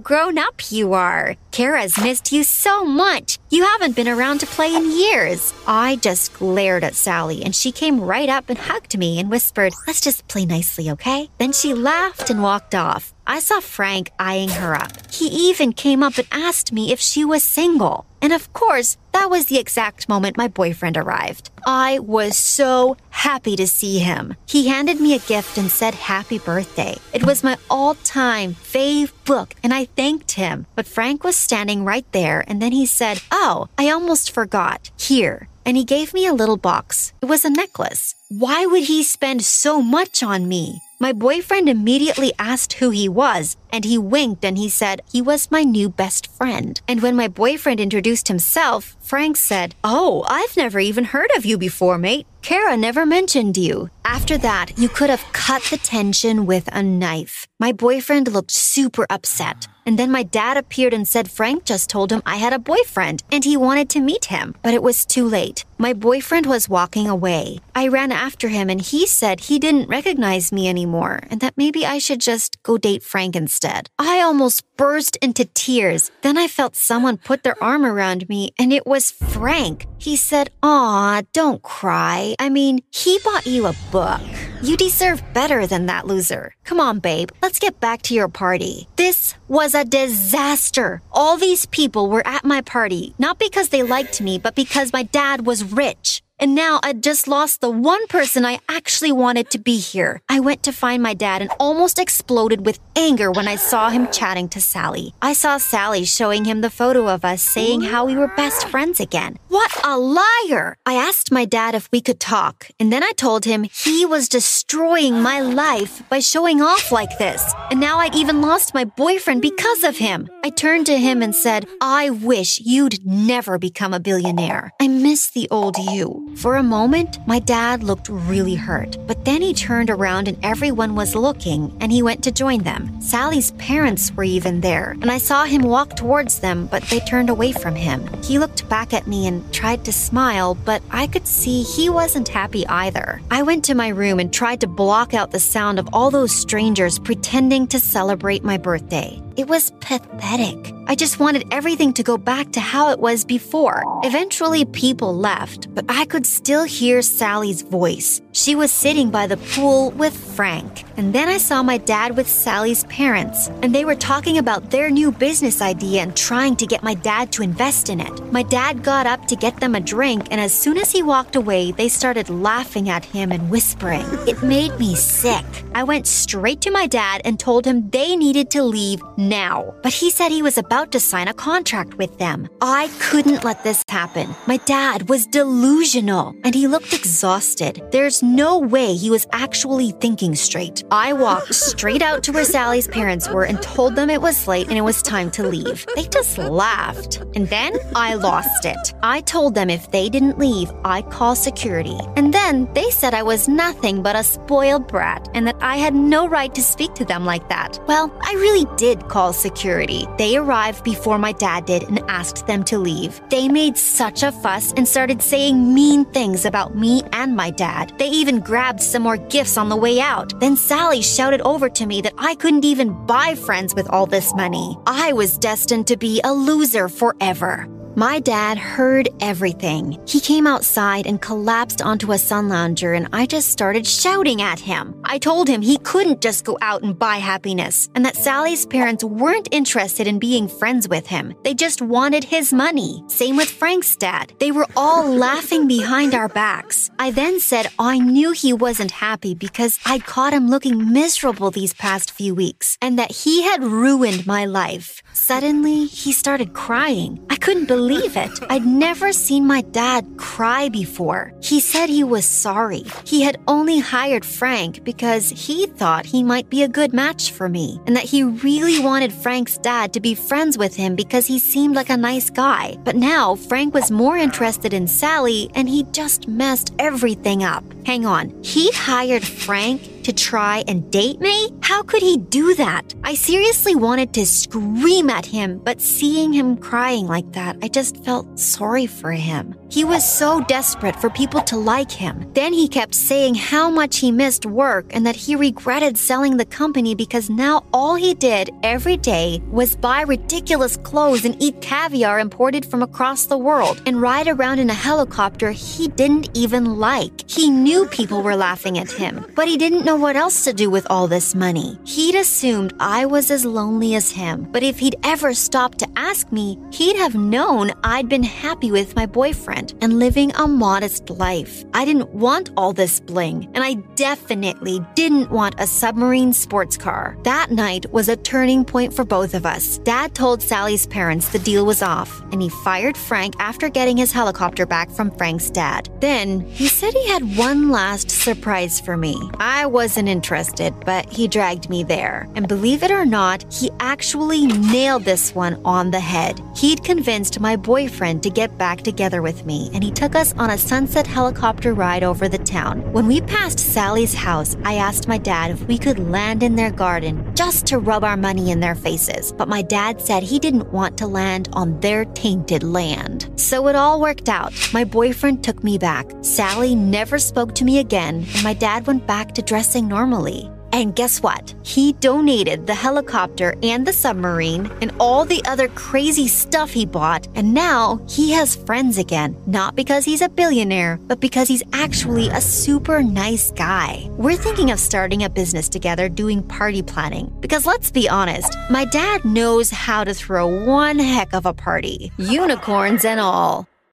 grown 0.00 0.36
up 0.36 0.72
you 0.72 0.94
are. 0.94 1.36
Kara's 1.52 1.96
missed 2.00 2.32
you 2.32 2.42
so 2.42 2.84
much. 2.84 3.38
You 3.50 3.64
haven't 3.64 3.94
been 3.94 4.08
around 4.08 4.40
to 4.40 4.46
play 4.46 4.74
in 4.74 4.90
years. 4.90 5.54
I 5.66 5.96
just 5.96 6.34
glared 6.34 6.82
at 6.82 6.96
Sally, 6.96 7.42
and 7.44 7.54
she 7.54 7.70
came 7.70 8.00
right 8.00 8.28
up 8.28 8.48
and 8.48 8.58
hugged 8.58 8.98
me 8.98 9.20
and 9.20 9.30
whispered, 9.30 9.72
Let's 9.86 10.00
just 10.00 10.26
play 10.26 10.44
nicely, 10.44 10.90
okay? 10.90 11.30
Then 11.38 11.52
she 11.52 11.72
laughed 11.72 12.30
and 12.30 12.42
walked 12.42 12.74
off. 12.74 13.14
I 13.30 13.40
saw 13.40 13.60
Frank 13.60 14.10
eyeing 14.18 14.48
her 14.48 14.74
up. 14.74 15.12
He 15.12 15.26
even 15.26 15.74
came 15.74 16.02
up 16.02 16.16
and 16.16 16.26
asked 16.32 16.72
me 16.72 16.90
if 16.90 16.98
she 16.98 17.26
was 17.26 17.44
single. 17.44 18.06
And 18.22 18.32
of 18.32 18.50
course, 18.54 18.96
that 19.12 19.28
was 19.28 19.46
the 19.46 19.58
exact 19.58 20.08
moment 20.08 20.38
my 20.38 20.48
boyfriend 20.48 20.96
arrived. 20.96 21.50
I 21.66 21.98
was 21.98 22.38
so 22.38 22.96
happy 23.10 23.54
to 23.56 23.66
see 23.66 23.98
him. 23.98 24.34
He 24.46 24.68
handed 24.68 24.98
me 24.98 25.14
a 25.14 25.18
gift 25.18 25.58
and 25.58 25.70
said 25.70 25.94
happy 25.94 26.38
birthday. 26.38 26.96
It 27.12 27.26
was 27.26 27.44
my 27.44 27.58
all 27.68 27.96
time 27.96 28.54
fave 28.54 29.12
book, 29.26 29.54
and 29.62 29.74
I 29.74 29.84
thanked 29.84 30.32
him. 30.32 30.64
But 30.74 30.86
Frank 30.86 31.22
was 31.22 31.36
standing 31.36 31.84
right 31.84 32.10
there, 32.12 32.42
and 32.48 32.62
then 32.62 32.72
he 32.72 32.86
said, 32.86 33.20
Oh, 33.30 33.68
I 33.76 33.90
almost 33.90 34.30
forgot. 34.30 34.90
Here. 34.98 35.48
And 35.66 35.76
he 35.76 35.84
gave 35.84 36.14
me 36.14 36.26
a 36.26 36.32
little 36.32 36.56
box. 36.56 37.12
It 37.20 37.26
was 37.26 37.44
a 37.44 37.50
necklace. 37.50 38.14
Why 38.30 38.64
would 38.64 38.84
he 38.84 39.02
spend 39.02 39.44
so 39.44 39.82
much 39.82 40.22
on 40.22 40.48
me? 40.48 40.80
My 41.00 41.12
boyfriend 41.12 41.68
immediately 41.68 42.32
asked 42.40 42.72
who 42.74 42.90
he 42.90 43.08
was, 43.08 43.56
and 43.72 43.84
he 43.84 43.96
winked 43.96 44.44
and 44.44 44.58
he 44.58 44.68
said 44.68 45.00
he 45.12 45.22
was 45.22 45.48
my 45.48 45.62
new 45.62 45.88
best 45.88 46.28
friend. 46.32 46.80
And 46.88 47.02
when 47.02 47.14
my 47.14 47.28
boyfriend 47.28 47.78
introduced 47.78 48.26
himself, 48.26 48.96
Frank 49.00 49.36
said, 49.36 49.76
Oh, 49.84 50.24
I've 50.26 50.56
never 50.56 50.80
even 50.80 51.04
heard 51.04 51.30
of 51.36 51.46
you 51.46 51.56
before, 51.56 51.98
mate. 51.98 52.26
Kara 52.42 52.76
never 52.76 53.06
mentioned 53.06 53.56
you. 53.56 53.90
After 54.04 54.36
that, 54.38 54.76
you 54.76 54.88
could 54.88 55.08
have 55.08 55.24
cut 55.32 55.62
the 55.70 55.76
tension 55.76 56.46
with 56.46 56.68
a 56.72 56.82
knife. 56.82 57.46
My 57.60 57.70
boyfriend 57.70 58.32
looked 58.32 58.50
super 58.50 59.06
upset. 59.08 59.68
And 59.88 59.98
then 59.98 60.10
my 60.12 60.22
dad 60.22 60.58
appeared 60.58 60.92
and 60.92 61.08
said 61.08 61.30
Frank 61.30 61.64
just 61.64 61.88
told 61.88 62.12
him 62.12 62.20
I 62.26 62.36
had 62.36 62.52
a 62.52 62.58
boyfriend 62.58 63.22
and 63.32 63.42
he 63.42 63.56
wanted 63.56 63.88
to 63.90 64.00
meet 64.00 64.26
him. 64.26 64.54
But 64.62 64.74
it 64.74 64.82
was 64.82 65.06
too 65.06 65.24
late. 65.24 65.64
My 65.78 65.94
boyfriend 65.94 66.44
was 66.44 66.68
walking 66.68 67.08
away. 67.08 67.60
I 67.74 67.88
ran 67.88 68.12
after 68.12 68.48
him 68.48 68.68
and 68.68 68.82
he 68.82 69.06
said 69.06 69.40
he 69.40 69.58
didn't 69.58 69.88
recognize 69.88 70.52
me 70.52 70.68
anymore 70.68 71.20
and 71.30 71.40
that 71.40 71.56
maybe 71.56 71.86
I 71.86 72.00
should 72.00 72.20
just 72.20 72.62
go 72.62 72.76
date 72.76 73.02
Frank 73.02 73.34
instead. 73.34 73.88
I 73.98 74.20
almost 74.20 74.62
burst 74.76 75.16
into 75.22 75.46
tears. 75.54 76.10
Then 76.20 76.36
I 76.36 76.48
felt 76.48 76.76
someone 76.76 77.16
put 77.16 77.42
their 77.42 77.56
arm 77.64 77.86
around 77.86 78.28
me 78.28 78.50
and 78.58 78.74
it 78.74 78.86
was 78.86 79.10
Frank. 79.10 79.86
He 79.96 80.16
said, 80.16 80.50
Aw, 80.62 81.22
don't 81.32 81.62
cry. 81.62 82.34
I 82.38 82.50
mean, 82.50 82.82
he 82.90 83.20
bought 83.24 83.46
you 83.46 83.64
a 83.64 83.74
book. 83.90 84.20
You 84.60 84.76
deserve 84.76 85.22
better 85.34 85.68
than 85.68 85.86
that 85.86 86.06
loser. 86.06 86.52
Come 86.64 86.80
on, 86.80 86.98
babe, 86.98 87.30
let's 87.40 87.60
get 87.60 87.78
back 87.78 88.02
to 88.02 88.14
your 88.14 88.28
party. 88.28 88.88
This 88.96 89.34
was 89.46 89.72
a 89.72 89.84
disaster. 89.84 91.00
All 91.12 91.36
these 91.36 91.66
people 91.66 92.10
were 92.10 92.26
at 92.26 92.44
my 92.44 92.62
party, 92.62 93.14
not 93.18 93.38
because 93.38 93.68
they 93.68 93.84
liked 93.84 94.20
me, 94.20 94.36
but 94.36 94.56
because 94.56 94.92
my 94.92 95.04
dad 95.04 95.46
was 95.46 95.62
rich. 95.62 96.22
And 96.40 96.54
now 96.54 96.78
I 96.84 96.92
just 96.92 97.26
lost 97.26 97.60
the 97.60 97.70
one 97.70 98.06
person 98.06 98.44
I 98.44 98.60
actually 98.68 99.10
wanted 99.10 99.50
to 99.50 99.58
be 99.58 99.78
here. 99.78 100.22
I 100.28 100.38
went 100.38 100.62
to 100.62 100.72
find 100.72 101.02
my 101.02 101.12
dad 101.12 101.42
and 101.42 101.50
almost 101.58 101.98
exploded 101.98 102.64
with 102.64 102.78
anger 102.94 103.32
when 103.32 103.48
I 103.48 103.56
saw 103.56 103.90
him 103.90 104.06
chatting 104.12 104.48
to 104.50 104.60
Sally. 104.60 105.14
I 105.20 105.32
saw 105.32 105.58
Sally 105.58 106.04
showing 106.04 106.44
him 106.44 106.60
the 106.60 106.70
photo 106.70 107.08
of 107.08 107.24
us 107.24 107.42
saying 107.42 107.82
how 107.82 108.04
we 108.04 108.14
were 108.14 108.28
best 108.28 108.68
friends 108.68 109.00
again. 109.00 109.38
What 109.48 109.72
a 109.84 109.98
liar! 109.98 110.76
I 110.86 110.94
asked 110.94 111.32
my 111.32 111.44
dad 111.44 111.74
if 111.74 111.88
we 111.90 112.00
could 112.00 112.20
talk, 112.20 112.68
and 112.78 112.92
then 112.92 113.02
I 113.02 113.12
told 113.16 113.44
him 113.44 113.64
he 113.64 114.06
was 114.06 114.28
destroying 114.28 115.20
my 115.20 115.40
life 115.40 116.02
by 116.08 116.20
showing 116.20 116.62
off 116.62 116.92
like 116.92 117.18
this. 117.18 117.52
And 117.70 117.80
now 117.80 117.98
I'd 117.98 118.14
even 118.14 118.40
lost 118.40 118.74
my 118.74 118.84
boyfriend 118.84 119.42
because 119.42 119.82
of 119.82 119.96
him. 119.96 120.28
I 120.44 120.50
turned 120.50 120.86
to 120.86 120.98
him 120.98 121.22
and 121.22 121.34
said, 121.34 121.66
I 121.80 122.10
wish 122.10 122.60
you'd 122.60 123.04
never 123.04 123.58
become 123.58 123.92
a 123.92 124.00
billionaire. 124.00 124.72
I 124.80 124.86
miss 124.88 125.30
the 125.30 125.48
old 125.50 125.76
you. 125.78 126.27
For 126.36 126.56
a 126.56 126.62
moment, 126.62 127.18
my 127.26 127.40
dad 127.40 127.82
looked 127.82 128.08
really 128.08 128.54
hurt, 128.54 128.96
but 129.06 129.24
then 129.24 129.42
he 129.42 129.52
turned 129.52 129.90
around 129.90 130.28
and 130.28 130.38
everyone 130.44 130.94
was 130.94 131.16
looking 131.16 131.76
and 131.80 131.90
he 131.90 132.02
went 132.02 132.22
to 132.24 132.30
join 132.30 132.62
them. 132.62 133.00
Sally's 133.00 133.50
parents 133.52 134.12
were 134.12 134.24
even 134.24 134.60
there, 134.60 134.92
and 135.00 135.10
I 135.10 135.18
saw 135.18 135.44
him 135.44 135.62
walk 135.62 135.96
towards 135.96 136.38
them, 136.38 136.66
but 136.70 136.82
they 136.84 137.00
turned 137.00 137.30
away 137.30 137.52
from 137.52 137.74
him. 137.74 138.08
He 138.22 138.38
looked 138.38 138.68
back 138.68 138.94
at 138.94 139.06
me 139.06 139.26
and 139.26 139.52
tried 139.52 139.84
to 139.84 139.92
smile, 139.92 140.54
but 140.54 140.82
I 140.90 141.08
could 141.08 141.26
see 141.26 141.62
he 141.62 141.88
wasn't 141.88 142.28
happy 142.28 142.66
either. 142.68 143.20
I 143.30 143.42
went 143.42 143.64
to 143.64 143.74
my 143.74 143.88
room 143.88 144.20
and 144.20 144.32
tried 144.32 144.60
to 144.60 144.68
block 144.68 145.14
out 145.14 145.32
the 145.32 145.40
sound 145.40 145.78
of 145.78 145.88
all 145.92 146.10
those 146.10 146.34
strangers 146.34 146.98
pretending 146.98 147.66
to 147.68 147.80
celebrate 147.80 148.44
my 148.44 148.58
birthday. 148.58 149.20
It 149.36 149.48
was 149.48 149.72
pathetic. 149.80 150.77
I 150.90 150.94
just 150.94 151.20
wanted 151.20 151.44
everything 151.52 151.92
to 151.94 152.02
go 152.02 152.16
back 152.16 152.50
to 152.52 152.60
how 152.60 152.90
it 152.92 152.98
was 152.98 153.22
before. 153.22 153.82
Eventually, 154.04 154.64
people 154.64 155.14
left, 155.14 155.68
but 155.74 155.84
I 155.86 156.06
could 156.06 156.24
still 156.24 156.64
hear 156.64 157.02
Sally's 157.02 157.60
voice. 157.60 158.22
She 158.38 158.54
was 158.54 158.70
sitting 158.70 159.10
by 159.10 159.26
the 159.26 159.36
pool 159.36 159.90
with 159.90 160.16
Frank. 160.16 160.84
And 160.96 161.12
then 161.12 161.28
I 161.28 161.38
saw 161.38 161.60
my 161.60 161.76
dad 161.76 162.16
with 162.16 162.28
Sally's 162.28 162.84
parents, 162.84 163.48
and 163.62 163.74
they 163.74 163.84
were 163.84 163.96
talking 163.96 164.38
about 164.38 164.70
their 164.70 164.90
new 164.90 165.10
business 165.10 165.60
idea 165.60 166.02
and 166.02 166.16
trying 166.16 166.54
to 166.56 166.66
get 166.66 166.84
my 166.84 166.94
dad 166.94 167.32
to 167.32 167.42
invest 167.42 167.88
in 167.88 168.00
it. 168.00 168.32
My 168.32 168.44
dad 168.44 168.84
got 168.84 169.06
up 169.06 169.26
to 169.26 169.34
get 169.34 169.58
them 169.58 169.74
a 169.74 169.80
drink, 169.80 170.28
and 170.30 170.40
as 170.40 170.52
soon 170.52 170.78
as 170.78 170.92
he 170.92 171.02
walked 171.02 171.34
away, 171.34 171.72
they 171.72 171.88
started 171.88 172.30
laughing 172.30 172.88
at 172.88 173.04
him 173.04 173.32
and 173.32 173.50
whispering. 173.50 174.06
It 174.28 174.40
made 174.42 174.78
me 174.78 174.94
sick. 174.94 175.44
I 175.74 175.82
went 175.82 176.06
straight 176.06 176.60
to 176.60 176.70
my 176.70 176.86
dad 176.86 177.22
and 177.24 177.40
told 177.40 177.64
him 177.64 177.90
they 177.90 178.14
needed 178.14 178.50
to 178.50 178.62
leave 178.62 179.02
now. 179.16 179.74
But 179.82 179.92
he 179.92 180.10
said 180.10 180.30
he 180.30 180.42
was 180.42 180.58
about 180.58 180.92
to 180.92 181.00
sign 181.00 181.26
a 181.26 181.34
contract 181.34 181.94
with 181.94 182.18
them. 182.18 182.48
I 182.60 182.88
couldn't 183.00 183.44
let 183.44 183.64
this 183.64 183.82
happen. 183.88 184.34
My 184.46 184.58
dad 184.58 185.08
was 185.08 185.26
delusional 185.26 186.34
and 186.44 186.54
he 186.54 186.68
looked 186.68 186.92
exhausted. 186.92 187.82
There's 187.90 188.22
no 188.36 188.58
way 188.58 188.94
he 188.94 189.10
was 189.10 189.26
actually 189.32 189.90
thinking 189.92 190.34
straight. 190.34 190.84
I 190.90 191.12
walked 191.12 191.54
straight 191.68 192.02
out 192.02 192.22
to 192.24 192.32
where 192.32 192.44
Sally's 192.44 192.88
parents 192.88 193.28
were 193.28 193.44
and 193.44 193.60
told 193.62 193.96
them 193.96 194.10
it 194.10 194.22
was 194.22 194.46
late 194.46 194.68
and 194.68 194.76
it 194.76 194.82
was 194.82 195.02
time 195.02 195.30
to 195.32 195.42
leave. 195.42 195.86
They 195.96 196.04
just 196.04 196.38
laughed. 196.38 197.22
And 197.34 197.48
then 197.48 197.76
I 197.94 198.14
lost 198.14 198.64
it. 198.64 198.94
I 199.02 199.20
told 199.22 199.54
them 199.54 199.70
if 199.70 199.90
they 199.90 200.08
didn't 200.08 200.38
leave, 200.38 200.70
I'd 200.84 201.10
call 201.10 201.34
security. 201.34 201.98
And 202.16 202.32
then 202.32 202.68
they 202.74 202.90
said 202.90 203.14
I 203.14 203.22
was 203.22 203.48
nothing 203.48 204.02
but 204.02 204.16
a 204.16 204.22
spoiled 204.22 204.88
brat 204.88 205.28
and 205.34 205.46
that 205.46 205.56
I 205.60 205.76
had 205.76 205.94
no 205.94 206.28
right 206.28 206.54
to 206.54 206.62
speak 206.62 206.94
to 206.94 207.04
them 207.04 207.24
like 207.24 207.48
that. 207.48 207.78
Well, 207.86 208.12
I 208.22 208.32
really 208.34 208.66
did 208.76 209.08
call 209.08 209.32
security. 209.32 210.06
They 210.18 210.36
arrived 210.36 210.84
before 210.84 211.18
my 211.18 211.32
dad 211.32 211.66
did 211.66 211.84
and 211.84 212.00
asked 212.08 212.46
them 212.46 212.64
to 212.64 212.78
leave. 212.78 213.20
They 213.30 213.48
made 213.48 213.76
such 213.76 214.22
a 214.22 214.32
fuss 214.32 214.72
and 214.76 214.86
started 214.86 215.22
saying 215.22 215.74
mean 215.74 216.04
things 216.06 216.44
about 216.44 216.76
me 216.76 217.02
and 217.12 217.36
my 217.36 217.50
dad. 217.50 217.92
They 217.98 218.08
even 218.18 218.40
grabbed 218.40 218.82
some 218.82 219.02
more 219.02 219.16
gifts 219.16 219.56
on 219.56 219.68
the 219.68 219.76
way 219.76 220.00
out. 220.00 220.38
Then 220.40 220.56
Sally 220.56 221.02
shouted 221.02 221.40
over 221.42 221.68
to 221.70 221.86
me 221.86 222.00
that 222.02 222.14
I 222.18 222.34
couldn't 222.34 222.64
even 222.64 223.06
buy 223.06 223.34
friends 223.34 223.74
with 223.74 223.88
all 223.90 224.06
this 224.06 224.34
money. 224.34 224.76
I 224.86 225.12
was 225.12 225.38
destined 225.38 225.86
to 225.86 225.96
be 225.96 226.20
a 226.24 226.32
loser 226.32 226.88
forever. 226.88 227.66
My 227.98 228.20
dad 228.20 228.58
heard 228.58 229.08
everything. 229.18 229.98
He 230.06 230.20
came 230.20 230.46
outside 230.46 231.08
and 231.08 231.20
collapsed 231.20 231.82
onto 231.82 232.12
a 232.12 232.18
sun 232.18 232.48
lounger, 232.48 232.92
and 232.92 233.08
I 233.12 233.26
just 233.26 233.50
started 233.50 233.84
shouting 233.84 234.40
at 234.40 234.60
him. 234.60 234.94
I 235.02 235.18
told 235.18 235.48
him 235.48 235.60
he 235.60 235.78
couldn't 235.78 236.20
just 236.20 236.44
go 236.44 236.56
out 236.62 236.84
and 236.84 236.96
buy 236.96 237.16
happiness, 237.16 237.88
and 237.96 238.04
that 238.04 238.14
Sally's 238.14 238.66
parents 238.66 239.02
weren't 239.02 239.48
interested 239.50 240.06
in 240.06 240.20
being 240.20 240.46
friends 240.46 240.88
with 240.88 241.08
him. 241.08 241.34
They 241.42 241.54
just 241.54 241.82
wanted 241.82 242.22
his 242.22 242.52
money. 242.52 243.02
Same 243.08 243.36
with 243.36 243.50
Frank's 243.50 243.96
dad. 243.96 244.32
They 244.38 244.52
were 244.52 244.68
all 244.76 245.12
laughing 245.26 245.66
behind 245.66 246.14
our 246.14 246.28
backs. 246.28 246.92
I 247.00 247.10
then 247.10 247.40
said 247.40 247.66
I 247.80 247.98
knew 247.98 248.30
he 248.30 248.52
wasn't 248.52 248.92
happy 248.92 249.34
because 249.34 249.80
I'd 249.84 250.06
caught 250.06 250.32
him 250.32 250.48
looking 250.48 250.92
miserable 250.92 251.50
these 251.50 251.74
past 251.74 252.12
few 252.12 252.32
weeks, 252.32 252.78
and 252.80 252.96
that 252.96 253.10
he 253.10 253.42
had 253.42 253.64
ruined 253.64 254.24
my 254.24 254.44
life. 254.44 255.02
Suddenly, 255.14 255.86
he 255.86 256.12
started 256.12 256.52
crying. 256.52 257.26
I 257.28 257.34
couldn't 257.34 257.66
believe 257.66 257.87
it. 257.96 258.30
I'd 258.48 258.66
never 258.66 259.12
seen 259.12 259.46
my 259.46 259.62
dad 259.62 260.06
cry 260.16 260.68
before. 260.68 261.32
He 261.42 261.60
said 261.60 261.88
he 261.88 262.04
was 262.04 262.24
sorry. 262.24 262.84
He 263.04 263.22
had 263.22 263.40
only 263.46 263.78
hired 263.78 264.24
Frank 264.24 264.84
because 264.84 265.30
he 265.30 265.66
thought 265.66 266.06
he 266.06 266.22
might 266.22 266.50
be 266.50 266.62
a 266.62 266.68
good 266.68 266.92
match 266.92 267.32
for 267.32 267.48
me, 267.48 267.80
and 267.86 267.96
that 267.96 268.04
he 268.04 268.24
really 268.24 268.78
wanted 268.78 269.12
Frank's 269.12 269.58
dad 269.58 269.92
to 269.92 270.00
be 270.00 270.14
friends 270.14 270.58
with 270.58 270.74
him 270.74 270.94
because 270.94 271.26
he 271.26 271.38
seemed 271.38 271.74
like 271.74 271.90
a 271.90 271.96
nice 271.96 272.30
guy. 272.30 272.76
But 272.84 272.96
now, 272.96 273.34
Frank 273.34 273.74
was 273.74 273.90
more 273.90 274.16
interested 274.16 274.72
in 274.72 274.86
Sally, 274.86 275.50
and 275.54 275.68
he 275.68 275.84
just 275.92 276.28
messed 276.28 276.74
everything 276.78 277.42
up. 277.42 277.64
Hang 277.86 278.06
on, 278.06 278.32
he 278.42 278.70
hired 278.72 279.24
Frank 279.24 279.97
to 280.08 280.14
try 280.14 280.64
and 280.66 280.90
date 280.90 281.20
me? 281.20 281.50
How 281.60 281.82
could 281.82 282.00
he 282.00 282.16
do 282.16 282.54
that? 282.54 282.94
I 283.04 283.14
seriously 283.14 283.74
wanted 283.74 284.14
to 284.14 284.24
scream 284.24 285.10
at 285.10 285.26
him, 285.26 285.58
but 285.58 285.82
seeing 285.82 286.32
him 286.32 286.56
crying 286.56 287.06
like 287.06 287.30
that, 287.32 287.58
I 287.62 287.68
just 287.68 288.02
felt 288.04 288.38
sorry 288.38 288.86
for 288.86 289.12
him. 289.12 289.54
He 289.70 289.84
was 289.84 290.02
so 290.02 290.40
desperate 290.44 290.96
for 290.96 291.10
people 291.10 291.42
to 291.42 291.56
like 291.56 291.90
him. 291.90 292.30
Then 292.32 292.54
he 292.54 292.68
kept 292.68 292.94
saying 292.94 293.34
how 293.34 293.68
much 293.68 293.98
he 293.98 294.10
missed 294.10 294.46
work 294.46 294.86
and 294.90 295.04
that 295.04 295.14
he 295.14 295.36
regretted 295.36 295.98
selling 295.98 296.38
the 296.38 296.46
company 296.46 296.94
because 296.94 297.28
now 297.28 297.64
all 297.72 297.94
he 297.94 298.14
did 298.14 298.50
every 298.62 298.96
day 298.96 299.42
was 299.50 299.76
buy 299.76 300.02
ridiculous 300.02 300.78
clothes 300.78 301.26
and 301.26 301.40
eat 301.42 301.60
caviar 301.60 302.18
imported 302.18 302.64
from 302.64 302.82
across 302.82 303.26
the 303.26 303.36
world 303.36 303.82
and 303.84 304.00
ride 304.00 304.26
around 304.26 304.58
in 304.58 304.70
a 304.70 304.74
helicopter 304.74 305.50
he 305.50 305.88
didn't 305.88 306.30
even 306.32 306.78
like. 306.78 307.28
He 307.30 307.50
knew 307.50 307.84
people 307.88 308.22
were 308.22 308.36
laughing 308.36 308.78
at 308.78 308.90
him, 308.90 309.26
but 309.36 309.48
he 309.48 309.58
didn't 309.58 309.84
know 309.84 309.96
what 309.96 310.16
else 310.16 310.44
to 310.44 310.54
do 310.54 310.70
with 310.70 310.86
all 310.88 311.08
this 311.08 311.34
money. 311.34 311.78
He'd 311.84 312.14
assumed 312.14 312.72
I 312.80 313.04
was 313.04 313.30
as 313.30 313.44
lonely 313.44 313.94
as 313.94 314.10
him, 314.10 314.48
but 314.50 314.62
if 314.62 314.78
he'd 314.78 314.96
ever 315.04 315.34
stopped 315.34 315.78
to 315.80 315.88
ask 315.96 316.32
me, 316.32 316.58
he'd 316.72 316.96
have 316.96 317.14
known 317.14 317.72
I'd 317.84 318.08
been 318.08 318.22
happy 318.22 318.70
with 318.70 318.96
my 318.96 319.04
boyfriend 319.04 319.57
and 319.80 319.98
living 319.98 320.32
a 320.34 320.46
modest 320.46 321.10
life. 321.10 321.64
I 321.74 321.84
didn't 321.84 322.10
want 322.10 322.50
all 322.56 322.72
this 322.72 323.00
bling, 323.00 323.48
and 323.54 323.64
I 323.64 323.74
definitely 323.94 324.80
didn't 324.94 325.30
want 325.30 325.54
a 325.58 325.66
submarine 325.66 326.32
sports 326.32 326.76
car. 326.76 327.16
That 327.24 327.50
night 327.50 327.90
was 327.92 328.08
a 328.08 328.16
turning 328.16 328.64
point 328.64 328.92
for 328.94 329.04
both 329.04 329.34
of 329.34 329.44
us. 329.44 329.78
Dad 329.78 330.14
told 330.14 330.42
Sally's 330.42 330.86
parents 330.86 331.28
the 331.28 331.38
deal 331.38 331.66
was 331.66 331.82
off, 331.82 332.22
and 332.32 332.40
he 332.40 332.48
fired 332.48 332.96
Frank 332.96 333.34
after 333.38 333.68
getting 333.68 333.96
his 333.96 334.12
helicopter 334.12 334.66
back 334.66 334.90
from 334.90 335.10
Frank's 335.12 335.50
dad. 335.50 335.88
Then 336.00 336.40
he 336.40 336.68
said 336.68 336.94
he 336.94 337.08
had 337.08 337.36
one 337.36 337.70
last 337.70 338.10
surprise 338.10 338.80
for 338.80 338.96
me. 338.96 339.16
I 339.38 339.66
wasn't 339.66 340.08
interested, 340.08 340.74
but 340.84 341.10
he 341.12 341.28
dragged 341.28 341.68
me 341.68 341.82
there. 341.82 342.28
And 342.34 342.48
believe 342.48 342.82
it 342.82 342.90
or 342.90 343.04
not, 343.04 343.44
he 343.52 343.67
actually 343.80 344.46
nailed 344.46 345.04
this 345.04 345.34
one 345.34 345.60
on 345.64 345.90
the 345.90 346.00
head. 346.00 346.40
He'd 346.56 346.84
convinced 346.84 347.40
my 347.40 347.56
boyfriend 347.56 348.22
to 348.22 348.30
get 348.30 348.56
back 348.58 348.82
together 348.82 349.22
with 349.22 349.44
me 349.46 349.70
and 349.74 349.82
he 349.82 349.90
took 349.90 350.14
us 350.14 350.34
on 350.36 350.50
a 350.50 350.58
sunset 350.58 351.06
helicopter 351.06 351.74
ride 351.74 352.02
over 352.02 352.28
the 352.28 352.38
town. 352.38 352.92
When 352.92 353.06
we 353.06 353.20
passed 353.20 353.58
Sally's 353.58 354.14
house, 354.14 354.56
I 354.64 354.74
asked 354.74 355.08
my 355.08 355.18
dad 355.18 355.50
if 355.50 355.66
we 355.66 355.78
could 355.78 355.98
land 355.98 356.42
in 356.42 356.56
their 356.56 356.70
garden 356.70 357.34
just 357.34 357.66
to 357.66 357.78
rub 357.78 358.04
our 358.04 358.16
money 358.16 358.50
in 358.50 358.60
their 358.60 358.74
faces, 358.74 359.32
but 359.32 359.48
my 359.48 359.62
dad 359.62 360.00
said 360.00 360.22
he 360.22 360.38
didn't 360.38 360.72
want 360.72 360.98
to 360.98 361.06
land 361.06 361.48
on 361.52 361.78
their 361.80 362.04
tainted 362.04 362.62
land. 362.62 363.30
So 363.36 363.68
it 363.68 363.76
all 363.76 364.00
worked 364.00 364.28
out. 364.28 364.52
My 364.72 364.84
boyfriend 364.84 365.44
took 365.44 365.62
me 365.62 365.78
back. 365.78 366.10
Sally 366.22 366.74
never 366.74 367.18
spoke 367.18 367.54
to 367.56 367.64
me 367.64 367.78
again, 367.78 368.26
and 368.34 368.42
my 368.42 368.54
dad 368.54 368.86
went 368.86 369.06
back 369.06 369.34
to 369.34 369.42
dressing 369.42 369.88
normally. 369.88 370.50
And 370.72 370.94
guess 370.94 371.22
what? 371.22 371.54
He 371.62 371.94
donated 371.94 372.66
the 372.66 372.74
helicopter 372.74 373.54
and 373.62 373.86
the 373.86 373.92
submarine 373.92 374.70
and 374.82 374.92
all 375.00 375.24
the 375.24 375.42
other 375.46 375.68
crazy 375.68 376.28
stuff 376.28 376.70
he 376.70 376.84
bought, 376.84 377.26
and 377.34 377.54
now 377.54 378.00
he 378.08 378.32
has 378.32 378.56
friends 378.56 378.98
again. 378.98 379.36
Not 379.46 379.76
because 379.76 380.04
he's 380.04 380.22
a 380.22 380.28
billionaire, 380.28 380.98
but 381.06 381.20
because 381.20 381.48
he's 381.48 381.62
actually 381.72 382.28
a 382.28 382.40
super 382.40 383.02
nice 383.02 383.50
guy. 383.50 384.08
We're 384.12 384.36
thinking 384.36 384.70
of 384.70 384.78
starting 384.78 385.24
a 385.24 385.30
business 385.30 385.68
together 385.68 386.08
doing 386.08 386.42
party 386.42 386.82
planning. 386.82 387.34
Because 387.40 387.66
let's 387.66 387.90
be 387.90 388.08
honest, 388.08 388.56
my 388.70 388.84
dad 388.84 389.24
knows 389.24 389.70
how 389.70 390.04
to 390.04 390.14
throw 390.14 390.46
one 390.64 390.98
heck 390.98 391.32
of 391.32 391.46
a 391.46 391.54
party, 391.54 392.12
unicorns 392.18 393.04
and 393.04 393.20
all. 393.20 393.66